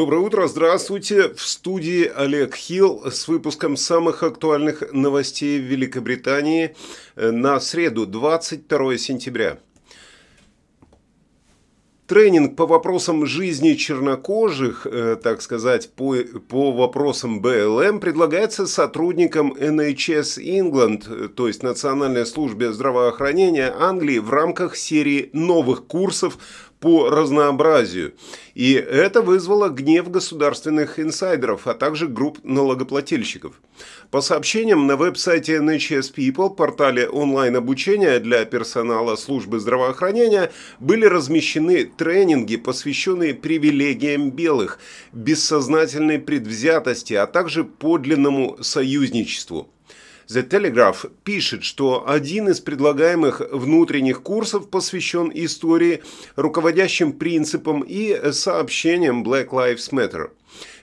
[0.00, 1.34] Доброе утро, здравствуйте.
[1.34, 6.74] В студии Олег Хилл с выпуском самых актуальных новостей в Великобритании
[7.16, 9.58] на среду, 22 сентября.
[12.06, 16.16] Тренинг по вопросам жизни чернокожих, э, так сказать, по,
[16.48, 24.76] по вопросам БЛМ предлагается сотрудникам NHS England, то есть Национальной службе здравоохранения Англии в рамках
[24.76, 26.38] серии новых курсов
[26.80, 28.14] по разнообразию.
[28.54, 33.60] И это вызвало гнев государственных инсайдеров, а также групп налогоплательщиков.
[34.10, 42.56] По сообщениям на веб-сайте NHS People, портале онлайн-обучения для персонала службы здравоохранения, были размещены тренинги,
[42.56, 44.78] посвященные привилегиям белых,
[45.12, 49.68] бессознательной предвзятости, а также подлинному союзничеству.
[50.30, 56.04] The Telegraph пишет, что один из предлагаемых внутренних курсов посвящен истории,
[56.36, 60.30] руководящим принципам и сообщениям Black Lives Matter.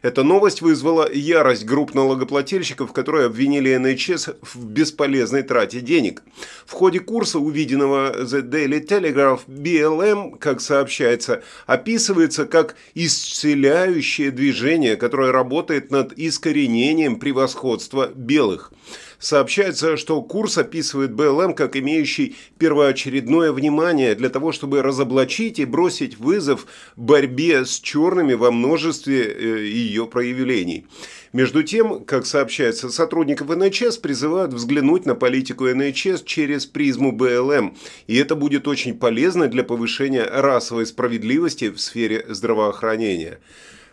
[0.01, 6.23] Эта новость вызвала ярость групп налогоплательщиков, которые обвинили НХС в бесполезной трате денег.
[6.65, 15.31] В ходе курса, увиденного The Daily Telegraph, BLM, как сообщается, описывается как исцеляющее движение, которое
[15.31, 18.71] работает над искоренением превосходства белых.
[19.19, 26.19] Сообщается, что курс описывает БЛМ как имеющий первоочередное внимание для того, чтобы разоблачить и бросить
[26.19, 29.23] вызов борьбе с черными во множестве
[29.57, 30.85] э, ее проявлений.
[31.33, 37.75] Между тем, как сообщается, сотрудников НХС призывают взглянуть на политику НХС через призму БЛМ,
[38.07, 43.39] и это будет очень полезно для повышения расовой справедливости в сфере здравоохранения.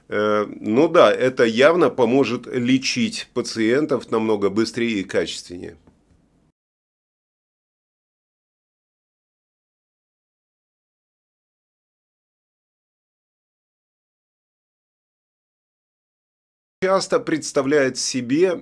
[0.08, 5.76] Э, ну да, это явно поможет лечить пациентов намного быстрее и качественнее.
[16.84, 18.56] Часто представляет себе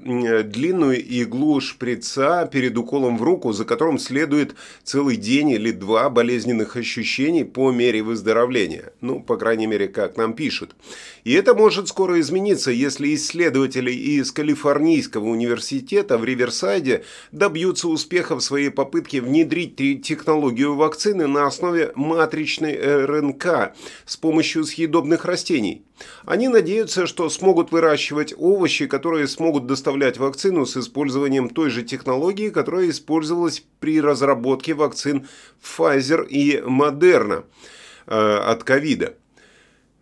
[0.44, 6.76] длинную иглу шприца перед уколом в руку, за которым следует целый день или два болезненных
[6.76, 8.92] ощущений по мере выздоровления.
[9.00, 10.76] Ну, по крайней мере, как нам пишут.
[11.24, 17.02] И это может скоро измениться, если исследователи из Калифорнийского университета в Риверсайде
[17.32, 23.74] добьются успеха в своей попытке внедрить технологию вакцины на основе матричной РНК
[24.06, 25.82] с помощью съедобных растений.
[26.24, 32.50] Они надеются, что смогут выращивать овощи, которые смогут доставлять вакцину с использованием той же технологии,
[32.50, 35.26] которая использовалась при разработке вакцин
[35.62, 37.44] Pfizer и Moderna
[38.06, 39.14] э, от ковида.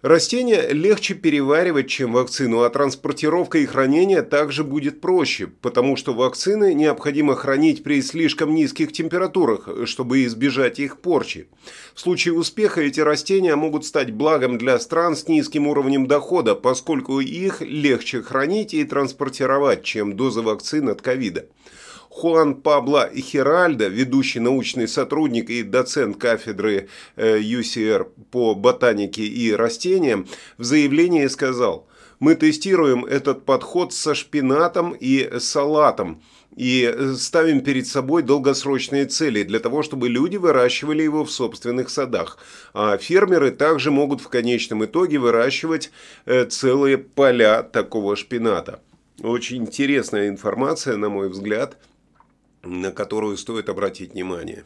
[0.02, 6.72] Растения легче переваривать, чем вакцину, а транспортировка и хранение также будет проще, потому что вакцины
[6.72, 11.48] необходимо хранить при слишком низких температурах, чтобы избежать их порчи.
[11.94, 17.20] В случае успеха эти растения могут стать благом для стран с низким уровнем дохода, поскольку
[17.20, 21.44] их легче хранить и транспортировать, чем дозы вакцин от ковида.
[22.10, 30.26] Хуан Пабло Хиральдо, ведущий научный сотрудник и доцент кафедры UCR э, по ботанике и растениям,
[30.58, 31.86] в заявлении сказал,
[32.18, 36.20] «Мы тестируем этот подход со шпинатом и салатом,
[36.56, 42.38] и ставим перед собой долгосрочные цели для того, чтобы люди выращивали его в собственных садах.
[42.74, 45.92] А фермеры также могут в конечном итоге выращивать
[46.26, 48.80] э, целые поля такого шпината.
[49.22, 51.78] Очень интересная информация, на мой взгляд–
[52.62, 54.64] на которую стоит обратить внимание.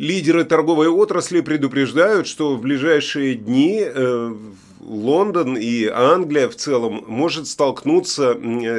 [0.00, 4.34] Лидеры торговой отрасли предупреждают, что в ближайшие дни э,
[4.80, 8.34] Лондон и Англия в целом может столкнуться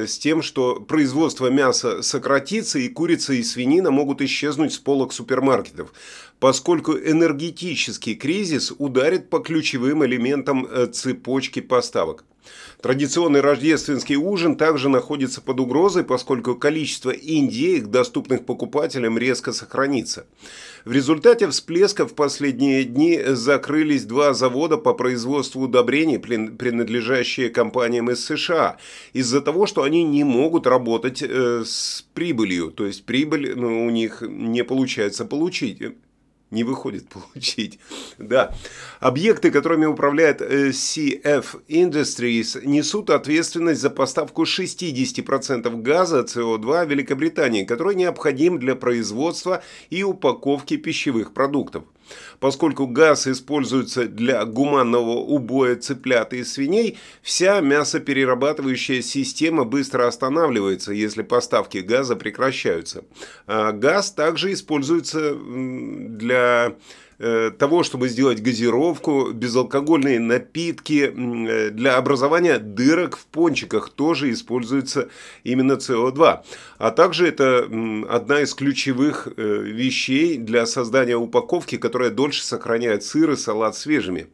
[0.08, 5.94] с тем, что производство мяса сократится и курица и свинина могут исчезнуть с полок супермаркетов,
[6.40, 12.26] поскольку энергетический кризис ударит по ключевым элементам э, цепочки поставок.
[12.82, 20.26] Традиционный рождественский ужин также находится под угрозой, поскольку количество индеек, доступных покупателям, резко сохранится.
[20.84, 28.26] В результате всплеска в последние дни закрылись два завода по производству удобрений, принадлежащие компаниям из
[28.26, 28.78] США,
[29.14, 33.90] из-за того, что они не могут работать э, с прибылью, то есть прибыль ну, у
[33.90, 35.82] них не получается получить
[36.52, 37.80] не выходит получить.
[38.18, 38.54] Да.
[39.00, 47.96] Объекты, которыми управляет э, CF Industries, несут ответственность за поставку 60% газа СО2 Великобритании, который
[47.96, 51.84] необходим для производства и упаковки пищевых продуктов.
[52.40, 61.22] Поскольку газ используется для гуманного убоя цыплят и свиней, вся мясоперерабатывающая система быстро останавливается, если
[61.22, 63.04] поставки газа прекращаются.
[63.48, 66.76] А газ также используется для
[67.58, 75.10] того, чтобы сделать газировку, безалкогольные напитки, э, для образования дырок в пончиках тоже используется
[75.44, 76.44] именно СО2.
[76.78, 77.68] А также это
[78.10, 84.28] одна из ключевых э, вещей для создания упаковки, которая дольше сохраняет сыр и салат свежими.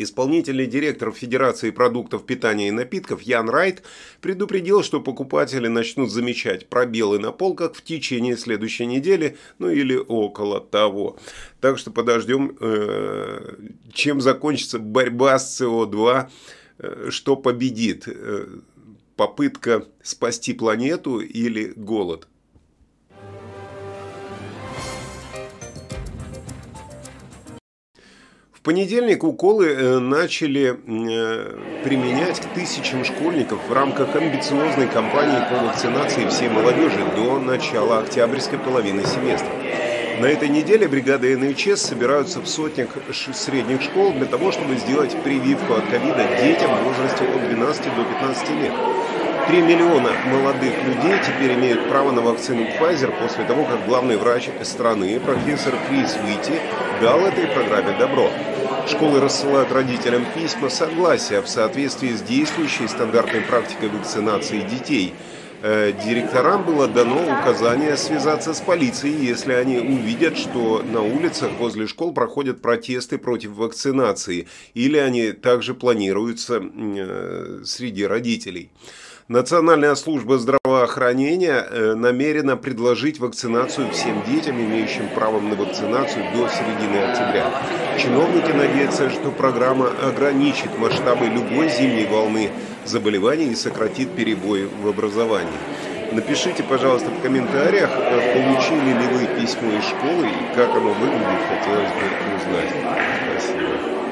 [0.00, 3.82] Исполнительный директор Федерации продуктов питания и напитков Ян Райт
[4.20, 10.60] предупредил, что покупатели начнут замечать пробелы на полках в течение следующей недели, ну или около
[10.60, 11.18] того.
[11.60, 13.56] Так что подождем, э,
[13.92, 16.30] чем закончится борьба с СО2,
[16.78, 18.46] э, что победит, э,
[19.16, 22.28] попытка спасти планету или голод.
[28.62, 36.28] Понедельник уколы э, начали э, применять к тысячам школьников в рамках амбициозной кампании по вакцинации
[36.28, 39.50] всей молодежи до начала октябрьской половины семестра.
[40.20, 42.88] На этой неделе бригады НХС собираются в сотнях
[43.32, 48.04] средних школ для того, чтобы сделать прививку от ковида детям в возрасте от 12 до
[48.04, 48.72] 15 лет.
[49.48, 54.50] 3 миллиона молодых людей теперь имеют право на вакцину Pfizer после того, как главный врач
[54.62, 56.60] страны, профессор Крис Уитти,
[57.00, 58.30] дал этой программе добро.
[58.86, 65.14] Школы рассылают родителям письма согласия в соответствии с действующей стандартной практикой вакцинации детей.
[65.62, 71.86] Э, директорам было дано указание связаться с полицией, если они увидят, что на улицах возле
[71.86, 78.70] школ проходят протесты против вакцинации, или они также планируются э, среди родителей.
[79.28, 86.96] Национальная служба здравоохранения э, намерена предложить вакцинацию всем детям, имеющим право на вакцинацию до середины
[87.04, 87.52] октября.
[87.98, 92.50] Чиновники надеются, что программа ограничит масштабы любой зимней волны
[92.86, 95.52] заболеваний и сократит перебои в образовании.
[96.10, 101.42] Напишите, пожалуйста, в комментариях, э, получили ли вы письмо из школы и как оно выглядит,
[101.50, 102.72] хотелось бы узнать.
[103.36, 104.07] Спасибо.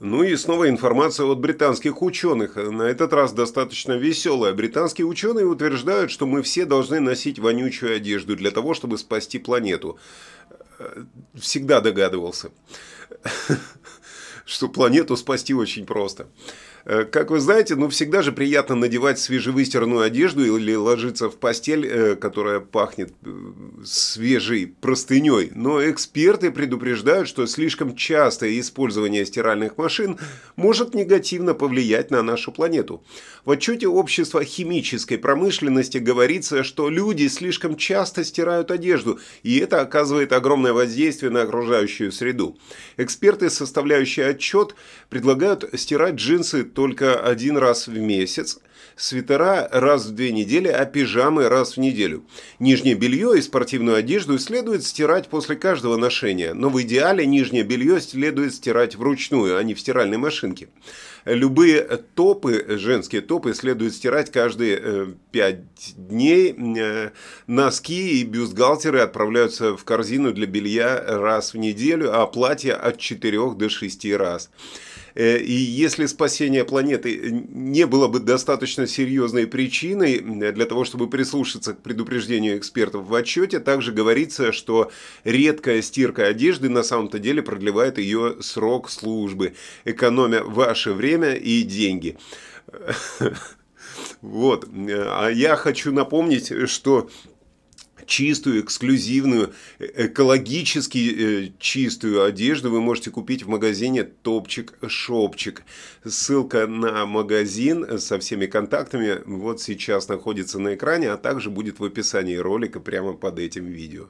[0.00, 2.56] Ну и снова информация от британских ученых.
[2.56, 4.54] На этот раз достаточно веселая.
[4.54, 9.98] Британские ученые утверждают, что мы все должны носить вонючую одежду для того, чтобы спасти планету.
[11.34, 12.50] Всегда догадывался,
[14.46, 16.28] что планету спасти очень просто.
[16.84, 21.86] Э, как вы знаете, ну всегда же приятно надевать свежевыстиранную одежду или ложиться в постель,
[21.86, 23.30] э, которая пахнет э,
[23.84, 25.50] свежей простыней.
[25.54, 30.18] Но эксперты предупреждают, что слишком частое использование стиральных машин
[30.56, 33.02] может негативно повлиять на нашу планету.
[33.44, 40.32] В отчете общества химической промышленности говорится, что люди слишком часто стирают одежду, и это оказывает
[40.32, 42.58] огромное воздействие на окружающую среду.
[42.96, 44.74] Эксперты, составляющие отчет,
[45.08, 48.60] предлагают стирать джинсы только один раз в месяц,
[48.96, 52.24] свитера раз в две недели, а пижамы раз в неделю.
[52.58, 58.00] Нижнее белье и спортивную одежду следует стирать после каждого ношения, но в идеале нижнее белье
[58.00, 60.68] следует стирать вручную, а не в стиральной машинке.
[61.24, 61.82] Любые
[62.14, 65.60] топы, женские топы, следует стирать каждые 5 э,
[65.96, 66.54] дней.
[66.78, 67.10] Э,
[67.46, 73.54] носки и бюстгальтеры отправляются в корзину для белья раз в неделю, а платья от 4
[73.54, 74.50] до 6 раз.
[75.20, 81.74] Э, и если спасение планеты не было бы достаточно серьезной причиной для того, чтобы прислушаться
[81.74, 84.90] к предупреждению экспертов в отчете, также говорится, что
[85.24, 89.52] редкая стирка одежды на самом-то деле продлевает ее срок службы,
[89.84, 92.16] экономя ваше время и деньги.
[94.22, 94.68] Вот.
[94.72, 97.10] А я хочу напомнить, что
[98.06, 105.62] чистую, эксклюзивную, э, экологически э, чистую одежду вы можете купить в магазине Топчик Шопчик.
[106.04, 111.84] Ссылка на магазин со всеми контактами вот сейчас находится на экране, а также будет в
[111.84, 114.08] описании ролика прямо под этим видео.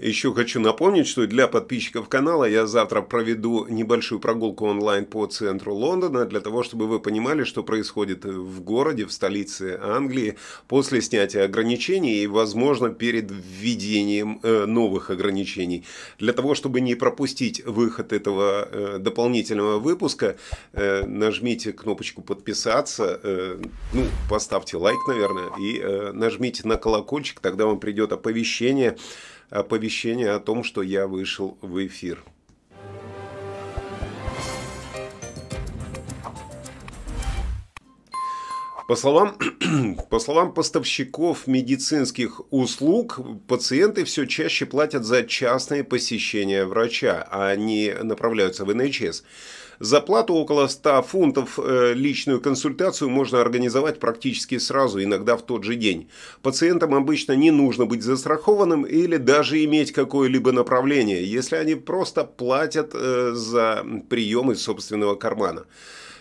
[0.00, 5.72] Еще хочу напомнить, что для подписчиков канала я завтра проведу небольшую прогулку онлайн по центру
[5.72, 10.36] Лондона, для того, чтобы вы понимали, что происходит в городе, в столице Англии,
[10.66, 15.84] после снятия ограничений и, возможно, перед введением э, новых ограничений.
[16.18, 20.36] Для того, чтобы не пропустить выход этого э, дополнительного выпуска,
[20.72, 27.66] э, нажмите кнопочку «Подписаться», э, ну, поставьте лайк, наверное, и э, нажмите на колокольчик, тогда
[27.66, 28.96] вам придет оповещение
[29.50, 32.24] оповещение о том, что я вышел в эфир.
[38.86, 39.38] По словам,
[40.10, 47.94] по словам поставщиков медицинских услуг, пациенты все чаще платят за частные посещения врача, а они
[48.02, 49.22] направляются в НХС.
[49.80, 55.64] За плату около 100 фунтов э, личную консультацию можно организовать практически сразу, иногда в тот
[55.64, 56.10] же день.
[56.42, 62.90] Пациентам обычно не нужно быть застрахованным или даже иметь какое-либо направление, если они просто платят
[62.94, 65.64] э, за прием из собственного кармана.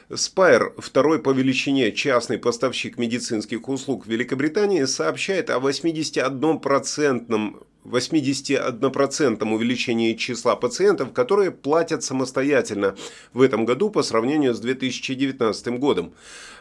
[0.09, 10.55] Spire, второй по величине частный поставщик медицинских услуг Великобритании, сообщает о 81% 81% увеличении числа
[10.55, 12.95] пациентов, которые платят самостоятельно
[13.33, 16.13] в этом году по сравнению с 2019 годом.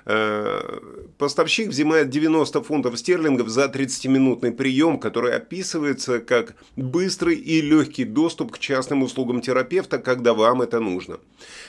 [0.05, 0.81] Э,
[1.19, 8.53] поставщик взимает 90 фунтов стерлингов за 30-минутный прием, который описывается как быстрый и легкий доступ
[8.53, 11.19] к частным услугам терапевта, когда вам это нужно.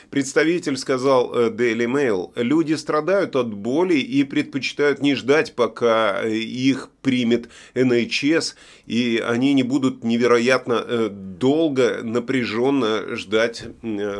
[0.09, 6.33] Представитель сказал э, Daily Mail, люди страдают от боли и предпочитают не ждать, пока э,
[6.35, 8.55] их примет NHS,
[8.87, 13.65] и они не будут невероятно долго, напряженно ждать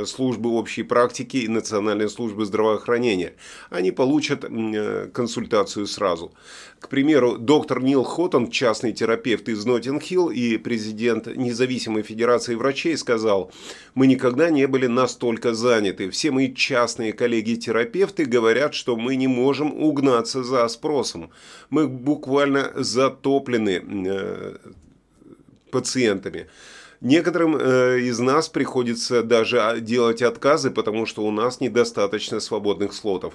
[0.05, 3.33] службы общей практики и национальной службы здравоохранения.
[3.69, 6.33] Они получат э, консультацию сразу.
[6.79, 13.51] К примеру, доктор Нил Хоттон, частный терапевт из Ноттинг-Хилл и президент Независимой Федерации врачей, сказал,
[13.95, 16.09] «Мы никогда не были настолько заняты.
[16.09, 21.31] Все мои частные коллеги-терапевты говорят, что мы не можем угнаться за спросом.
[21.69, 24.57] Мы буквально затоплены э,
[25.71, 26.47] пациентами».
[27.03, 32.93] Некоторым э, из нас приходится даже а, делать отказы, потому что у нас недостаточно свободных
[32.93, 33.33] слотов.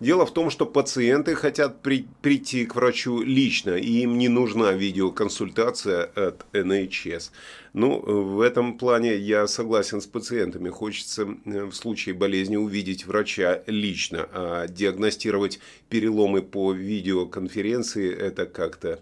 [0.00, 4.72] Дело в том, что пациенты хотят при, прийти к врачу лично, и им не нужна
[4.72, 7.30] видеоконсультация от NHS.
[7.72, 10.68] Ну, в этом плане я согласен с пациентами.
[10.68, 18.98] Хочется э, в случае болезни увидеть врача лично, а диагностировать переломы по видеоконференции– это как-то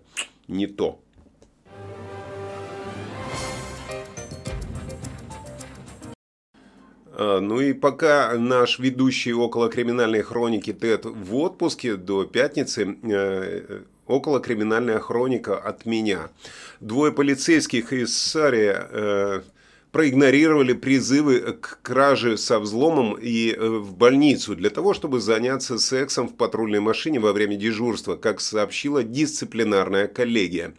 [0.49, 1.00] не то.
[7.19, 14.40] Ну и пока наш ведущий около криминальной хроники Тед в отпуске до пятницы, э, около
[14.40, 16.31] криминальная хроника от меня.
[16.81, 19.42] Двое полицейских из Сария э,
[19.92, 26.28] проигнорировали призывы к краже со взломом и э, в больницу для того, чтобы заняться сексом
[26.28, 30.75] в патрульной машине во время дежурства, как сообщила дисциплинарная коллегия.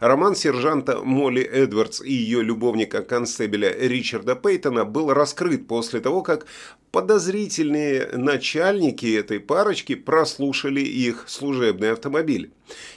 [0.00, 6.46] Роман сержанта Молли Эдвардс и ее любовника-констебеля Ричарда Пейтона был раскрыт после того, как
[6.90, 12.50] подозрительные начальники этой парочки прослушали их служебный автомобиль.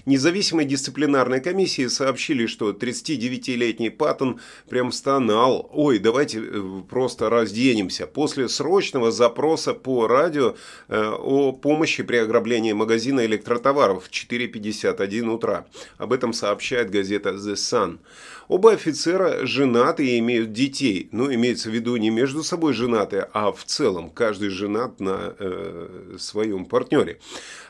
[0.05, 8.49] Независимой дисциплинарной комиссии сообщили, что 39-летний Паттон прям стонал «Ой, давайте э, просто разденемся» после
[8.49, 10.55] срочного запроса по радио
[10.87, 15.65] э, о помощи при ограблении магазина электротоваров в 4.51 утра.
[15.97, 17.99] Об этом сообщает газета «The Sun».
[18.47, 21.09] Оба офицера женаты и имеют детей.
[21.11, 24.09] Ну, имеется в виду не между собой женаты, а в целом.
[24.09, 27.19] Каждый женат на э, своем партнере.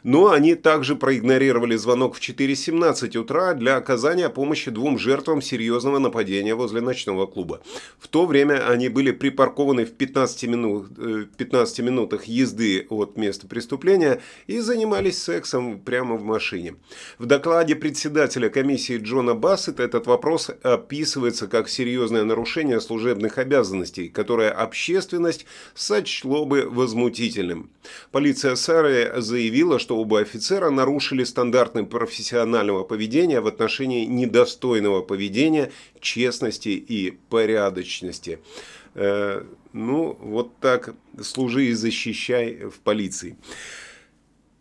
[0.04, 6.54] Но они также проигнорировали звонок в 4.17 утра для оказания помощи двум жертвам серьезного нападения
[6.54, 7.62] возле ночного клуба.
[7.98, 10.88] В то время они были припаркованы в 15, минут,
[11.38, 16.76] 15 э, минутах езды от места преступления и занимались сексом прямо в машине.
[17.20, 24.50] В докладе председателя комиссии Джона Бассета этот вопрос описывается как серьезное нарушение служебных обязанностей, которое
[24.50, 27.70] общественность сочло бы возмутительным.
[28.12, 31.24] Полиция Сары заявила, что оба офицера нарушили
[31.78, 38.40] стандарты профессионального поведения в отношении недостойного поведения, честности и порядочности.
[38.96, 39.44] Э,
[39.74, 43.36] ну, вот так служи и защищай в полиции.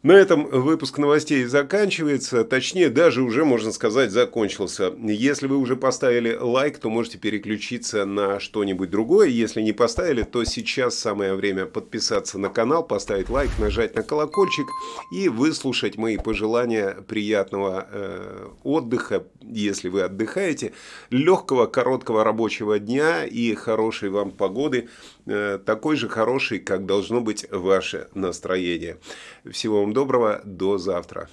[0.02, 4.92] На этом выпуск новостей заканчивается, точнее даже уже, можно сказать, закончился.
[5.02, 9.28] Если вы уже поставили лайк, то можете переключиться на что-нибудь другое.
[9.28, 14.66] Если не поставили, то сейчас самое время подписаться на канал, поставить лайк, нажать на колокольчик
[15.12, 20.72] и выслушать мои пожелания приятного э, отдыха, если вы отдыхаете,
[21.10, 24.88] легкого, короткого рабочего дня и хорошей вам погоды,
[25.26, 28.98] такой же хорошей, как должно быть ваше настроение.
[29.50, 31.28] Всего вам доброго, до завтра.